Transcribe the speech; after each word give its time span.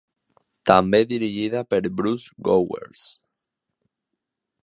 També 0.69 0.99
dirigida 1.11 1.61
per 1.73 1.81
Bruce 1.99 2.33
Gowers. 2.49 3.05